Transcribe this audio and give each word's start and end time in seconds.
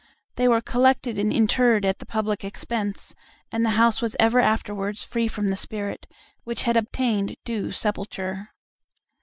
They 0.35 0.47
were 0.47 0.61
collected 0.61 1.19
and 1.19 1.31
interred 1.31 1.85
at 1.85 1.99
the 1.99 2.07
public 2.07 2.43
expense, 2.43 3.13
and 3.51 3.63
the 3.63 3.69
house 3.77 4.01
was 4.01 4.15
ever 4.19 4.39
afterwards 4.39 5.03
free 5.03 5.27
from 5.27 5.49
the 5.49 5.55
spirit, 5.55 6.07
which 6.43 6.63
had 6.63 6.75
obtained 6.75 7.35
due 7.45 7.71
sepulture. 7.71 8.49